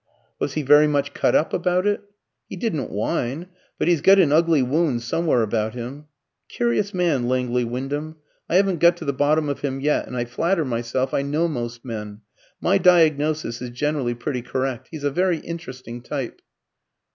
[0.39, 2.01] "Was he very much cut up about it?"
[2.49, 3.49] "He didn't whine.
[3.77, 6.05] But he's got an ugly wound somewhere about him.
[6.49, 8.15] Curious man, Langley Wyndham.
[8.49, 11.47] I haven't got to the bottom of him yet; and I flatter myself I know
[11.47, 12.21] most men.
[12.59, 14.87] My diagnosis is generally pretty correct.
[14.89, 16.41] He's a very interesting type."